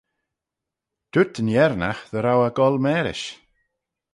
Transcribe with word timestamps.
Dooyrt 1.11 1.39
yn 1.41 1.53
Yernagh 1.55 2.01
dy 2.11 2.19
row 2.21 2.41
eh 2.47 2.55
goll 2.57 2.77
marish. 2.85 3.27